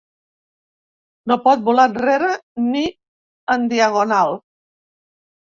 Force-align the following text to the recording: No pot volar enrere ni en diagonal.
No 1.31 1.37
pot 1.43 1.61
volar 1.67 1.85
enrere 1.91 2.31
ni 2.71 2.83
en 3.57 3.69
diagonal. 3.75 4.35